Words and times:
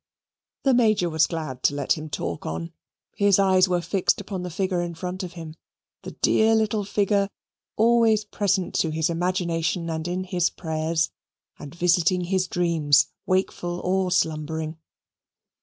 The 0.63 0.73
Major 0.73 1.11
was 1.11 1.27
glad 1.27 1.61
to 1.61 1.75
let 1.75 1.91
him 1.91 2.09
talk 2.09 2.43
on. 2.43 2.73
His 3.17 3.37
eyes 3.37 3.69
were 3.69 3.81
fixed 3.83 4.19
upon 4.19 4.41
the 4.41 4.49
figure 4.49 4.81
in 4.81 4.95
front 4.95 5.21
of 5.21 5.33
him 5.33 5.53
the 6.01 6.09
dear 6.23 6.55
little 6.55 6.83
figure 6.83 7.29
always 7.77 8.25
present 8.25 8.73
to 8.79 8.89
his 8.89 9.11
imagination 9.11 9.91
and 9.91 10.07
in 10.07 10.23
his 10.23 10.49
prayers, 10.49 11.11
and 11.59 11.75
visiting 11.75 12.21
his 12.21 12.47
dreams 12.47 13.09
wakeful 13.27 13.79
or 13.81 14.09
slumbering. 14.09 14.79